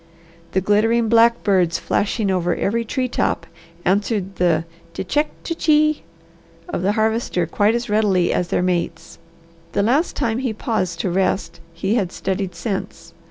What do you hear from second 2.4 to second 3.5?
every tree top